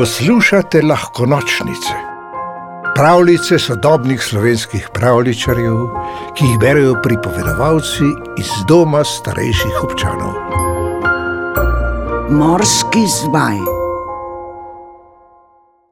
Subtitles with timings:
[0.00, 1.94] Poslušate lahko nočnice,
[2.94, 5.74] pravljice sodobnih slovenskih pravličarjev,
[6.36, 8.06] ki jih berijo pripovedovalci
[8.40, 10.32] iz doma starejših občanov.
[12.30, 13.58] Morski zmaj.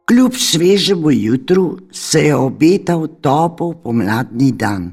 [0.09, 4.93] Kljub svežemu jutru se je obetal topel pomladni dan.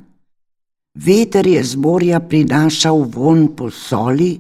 [0.96, 4.34] Veter je z morja prinašal von po soli,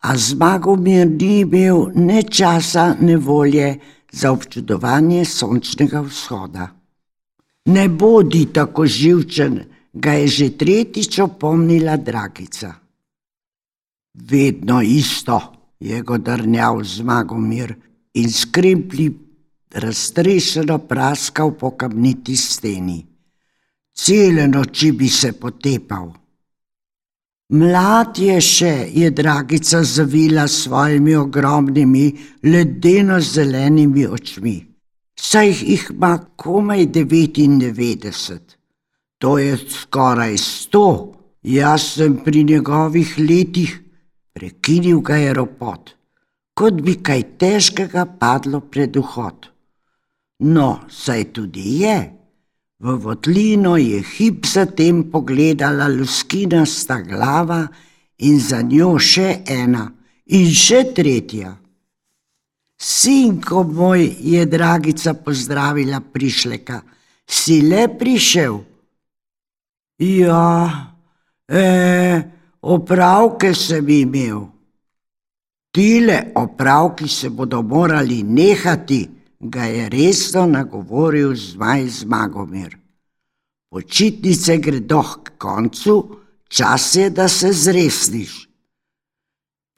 [0.00, 3.78] a zmagomir ni imel ne časa, ne volje
[4.12, 6.68] za občudovanje sončnega vzhoda.
[7.64, 9.60] Ne bodi tako živčen,
[9.92, 12.74] ga je že tretjič opomnila Dragica.
[14.14, 15.40] Vedno isto,
[15.80, 17.74] je godrnjal zmagomir
[18.14, 19.18] in skrimpli
[19.74, 23.06] raztrešeno praskal po kamniti steni.
[23.92, 26.19] Cele noči bi se potepal.
[27.50, 32.04] Mlad je še, je Dragica zavila svojimi ogromnimi
[32.46, 34.54] ledeno-zelenimi očmi.
[35.18, 38.54] Saj jih ima komaj devetindevetdeset.
[39.18, 40.86] To je skoraj sto,
[41.42, 43.74] jaz sem pri njegovih letih,
[44.32, 45.90] prekinil ga je ropot,
[46.54, 49.50] kot bi kaj težkega padlo pred vhod.
[50.38, 51.98] No, saj tudi je.
[52.80, 57.66] V votlino je hip zatem pogledala luskinasta glava
[58.24, 59.84] in za njo še ena
[60.32, 61.52] in še tretja.
[62.80, 66.80] Sinko moj, je dragica pozdravila prišleka,
[67.28, 68.56] si le prišel?
[70.00, 70.48] Ja,
[71.44, 71.66] e,
[72.64, 74.40] opravke sem imel.
[75.68, 79.02] Tile opravki se bodo morali nehati
[79.40, 82.76] ga je resno nagovoril zmaj zmagomir.
[83.70, 86.16] Počitnice gredo k koncu,
[86.48, 88.48] čas je, da se zresniš.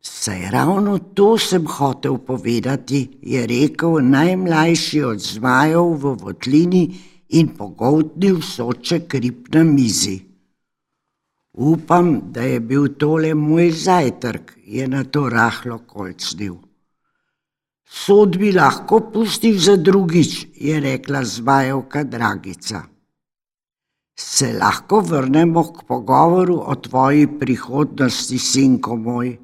[0.01, 6.83] Saj ravno to sem hotel povedati, je rekel najmlajši od zmajev v votlini
[7.29, 10.21] in pogoltnil soče krip na mizi.
[11.53, 16.57] Upam, da je bil tole moj zajtrk, je na to rahlo kolcnil.
[17.93, 22.81] Sod bi lahko pustil za drugič, je rekla zmajevka Dragica.
[24.17, 29.37] Se lahko vrnemo k pogovoru o tvoji prihodnosti, sinko moj,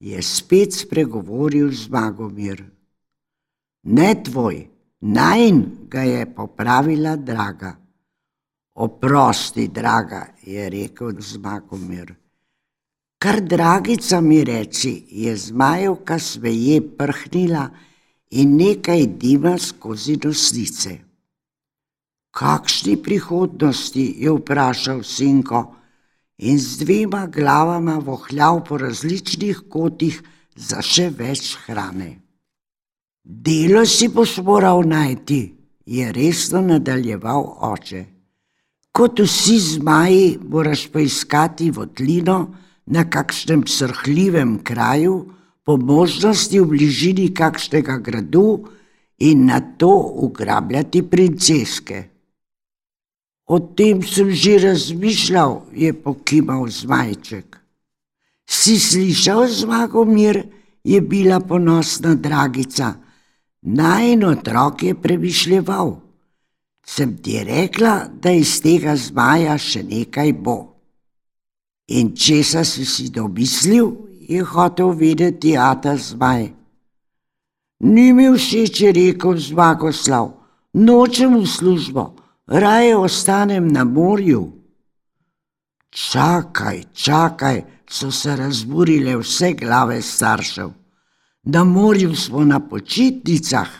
[0.00, 2.64] je spet spregovoril zmagomir.
[3.82, 4.66] Ne tvoj,
[5.00, 7.76] najn ga je popravila draga.
[8.74, 12.14] Oprosti, draga, je rekel zmagomir.
[13.18, 17.70] Kar dragica mi reči, je zmajevka sveje prhnila
[18.30, 20.98] in nekaj dima skozi nosnice.
[22.36, 25.62] Kakšni prihodnosti, je vprašal sinko
[26.38, 30.20] in z dvema glavama vohljal po različnih kotih
[30.56, 32.10] za še več hrane.
[33.24, 35.40] Delo si boš moral najti,
[35.86, 38.04] je resno nadaljeval oče.
[38.92, 42.38] Kot vsi zmaji, moraš poiskati votlino,
[42.86, 45.32] na kakšnem srhljivem kraju,
[45.66, 48.68] po možnosti v bližini kakšnega gradu
[49.18, 49.90] in na to
[50.22, 52.04] ugrabljati princeske.
[53.46, 57.58] O tem sem že razmišljal, je pokimal zmajček.
[58.46, 60.46] Si slišal zmagomir,
[60.86, 62.94] je bila ponosna dragica.
[63.62, 65.98] Najn otrok je premišljeval.
[66.86, 70.75] Sem ti rekla, da iz tega zmaja še nekaj bo.
[71.88, 76.50] In česa si si domislil, je hotel vedeti Ata zmaj.
[77.80, 80.32] Ni mi všeč, je rekel zmagoslav,
[80.74, 82.16] nočem v službo,
[82.46, 84.52] raje ostanem na morju.
[85.90, 90.70] Čakaj, čakaj, so se razburile vse glave staršev.
[91.42, 93.70] Na morju smo na počitnicah,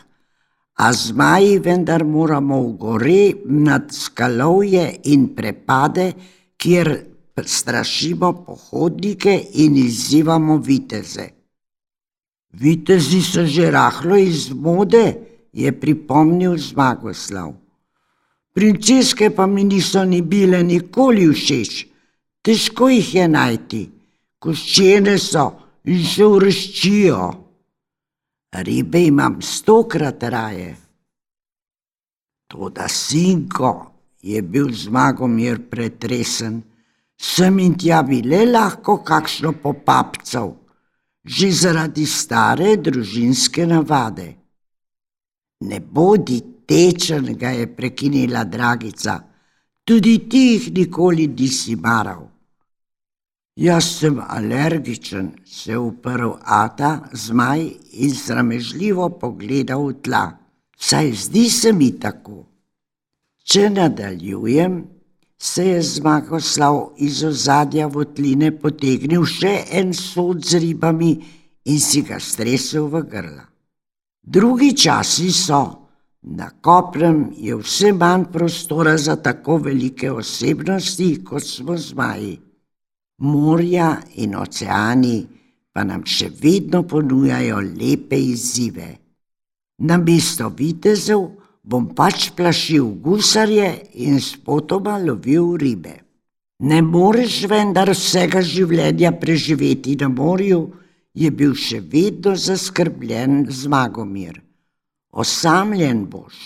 [0.76, 6.12] a zmaji vendar moramo v gore nad skalovje in prepade,
[6.56, 11.28] kjer strašimo pohodnike in izzivamo viteze.
[12.52, 15.14] Vitezi so že rahlo iz mode,
[15.52, 17.52] je pripomnil zmagoslav.
[18.52, 21.86] Princeske pa mi niso ni bile nikoli všeč,
[22.42, 23.82] težko jih je najti,
[24.38, 25.46] koščene so
[25.84, 27.20] in se ureščijo.
[28.56, 30.76] Ribe imam stokrat raje.
[32.48, 33.72] Toda sinko
[34.22, 36.62] je bil zmagomir pretresen
[37.18, 40.52] sem in tja bi le lahko kakšno popapcev,
[41.24, 44.28] že zaradi stare družinske navade.
[45.68, 49.20] Ne bodi tečen, ga je prekinila Dragica,
[49.84, 52.26] tudi ti jih nikoli nisi maral.
[53.56, 60.24] Jaz sem alergičen, se je uprl Ata, zmaj in sramežljivo pogledal v tla.
[60.76, 62.44] Saj zdi se mi tako.
[63.48, 64.74] Če nadaljujem,
[65.38, 71.12] se je zmagoslav iz ozadja votline potegnil še en sod z ribami
[71.64, 73.44] in si ga stresel v grla.
[74.22, 75.62] Drugi časi so,
[76.22, 82.34] na koprem je vse manj prostora za tako velike osebnosti, kot smo zmaji.
[83.22, 85.26] Morja in oceani
[85.72, 88.88] pa nam še vedno ponujajo lepe izzive.
[89.78, 91.20] Na mesto vitezev
[91.66, 93.68] bom pač plašil gusarje
[94.06, 95.96] in spotoma lovil ribe.
[96.62, 100.60] Ne moreš vendar vsega življenja preživeti na morju,
[101.16, 104.38] je bil še vedno zaskrbljen zmagomir.
[105.12, 106.36] Osamljen boš.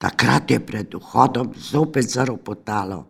[0.00, 3.02] Takrat je pred vhodom zopet zaropotalo,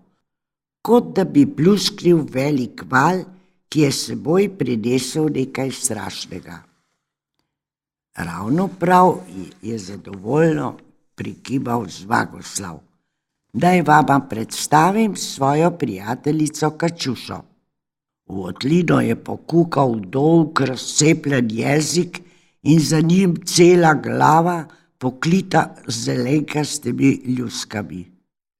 [0.82, 3.22] kot da bi plusknil velik val,
[3.70, 6.56] ki je seboj prinesel nekaj strašnega.
[8.14, 9.14] Ravno prav
[9.62, 10.76] je zadovoljno
[11.14, 12.78] prikimal Zvagoslav.
[13.52, 17.42] Daj vama predstavim svojo prijateljico Kačušo.
[18.26, 22.20] V otlino je pokukal dolg razcepljen jezik
[22.62, 24.64] in za njim cela glava
[24.98, 28.10] poklita z zelenkastimi ljuskami.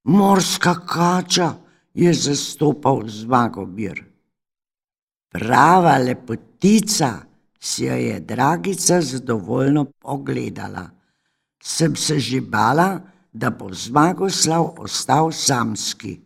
[0.05, 1.55] Morska kača
[1.94, 4.05] je zastopal Zvagomir.
[5.29, 7.30] Prava lepotica
[7.61, 10.91] si jo je Dragica zadovoljno pogledala.
[11.62, 13.01] Sem se že bala,
[13.33, 16.21] da bo zmagoslav ostal samski.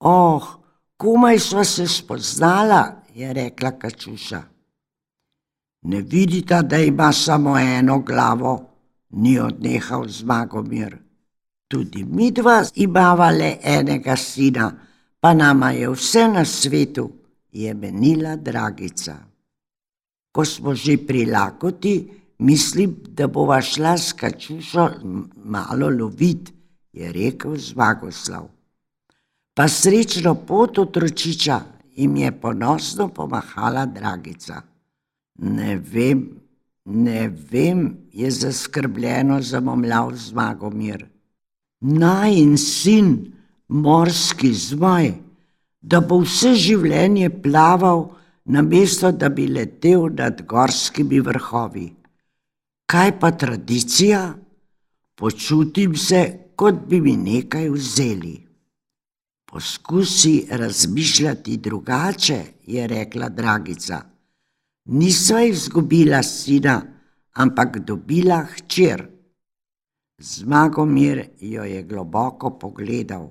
[0.00, 0.42] Oh,
[0.96, 4.42] komaj sva se spoznala, je rekla Kačuša.
[5.82, 8.70] Ne vidita, da ima samo eno glavo,
[9.10, 10.98] ni odnehal zmagomir.
[11.68, 14.72] Tudi mi dva imava le enega sina,
[15.20, 17.10] pa nama je vse na svetu,
[17.52, 19.27] je menila Dragica
[20.32, 24.90] ko smo že pri lakoti, mislim, da bova šla s kačušo
[25.44, 26.52] malo lovit,
[26.92, 28.48] je rekel Zmagoslav.
[29.54, 31.60] Pa srečno pot otročiča
[31.96, 34.62] jim je ponosno pomahala Dragica.
[35.38, 36.28] Ne vem,
[36.84, 41.06] ne vem, je zaskrbljeno zamomljal Zmagomir.
[41.80, 43.32] Naj in sin,
[43.68, 45.12] morski zmaj,
[45.80, 48.08] da bo vse življenje plaval,
[48.48, 51.86] namesto da bi letel nad gorskimi vrhovi.
[52.86, 54.34] Kaj pa tradicija?
[55.14, 58.36] Počutim se, kot bi mi nekaj vzeli.
[59.44, 64.00] Poskusi razmišljati drugače, je rekla Dragica.
[64.84, 66.82] Nisva izgubila sina,
[67.32, 69.06] ampak dobila hčer.
[70.18, 73.28] Zmagomir jo je globoko pogledal.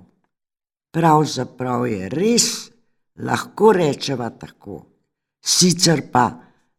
[0.92, 2.72] Pravzaprav je res,
[3.16, 4.97] lahko rečeva tako.
[5.42, 6.32] Sicer pa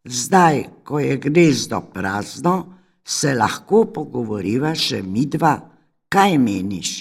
[0.05, 2.75] zdaj, ko je gnezdo prazno,
[3.05, 5.55] se lahko pogovoriva še mi dva,
[6.09, 6.93] kaj meniš.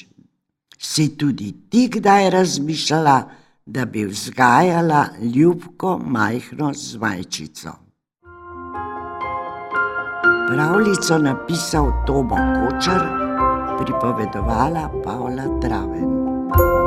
[0.77, 3.17] Si tudi ti kdaj razmišljala,
[3.65, 5.05] da bi vzgajala
[5.35, 7.73] ljubko majhno zmajčico?
[10.47, 13.03] Pravljico napisal Tomo Kočar,
[13.79, 16.86] pripovedovala Pavla Traven.